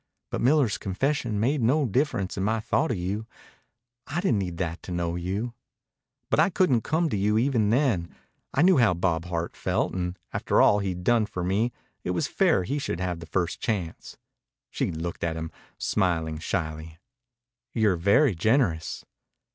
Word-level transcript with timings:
"But 0.31 0.41
Miller's 0.41 0.79
confession 0.79 1.39
made 1.39 1.61
no 1.61 1.85
difference 1.85 2.35
in 2.35 2.43
my 2.43 2.59
thought 2.59 2.89
of 2.89 2.97
you. 2.97 3.27
I 4.07 4.19
didn't 4.19 4.39
need 4.39 4.57
that 4.57 4.81
to 4.81 4.91
know 4.91 5.15
you." 5.15 5.53
"But 6.31 6.39
I 6.39 6.49
couldn't 6.49 6.81
come 6.81 7.07
to 7.09 7.15
you 7.15 7.37
even 7.37 7.69
then. 7.69 8.09
I 8.51 8.63
knew 8.63 8.77
how 8.79 8.95
Bob 8.95 9.25
Hart 9.25 9.55
felt, 9.55 9.93
and 9.93 10.17
after 10.33 10.59
all 10.59 10.79
he'd 10.79 11.03
done 11.03 11.27
for 11.27 11.43
me 11.43 11.71
it 12.03 12.09
was 12.17 12.25
fair 12.25 12.63
he 12.63 12.79
should 12.79 12.99
have 12.99 13.21
first 13.29 13.59
chance." 13.59 14.17
She 14.71 14.89
looked 14.91 15.23
at 15.23 15.37
him, 15.37 15.51
smiling 15.77 16.39
shyly. 16.39 16.97
"You're 17.71 17.95
very 17.95 18.33
generous." 18.33 19.05